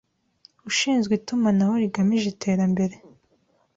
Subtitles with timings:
[0.69, 2.95] ushinzwe Itumanaho rigamije Iterambere,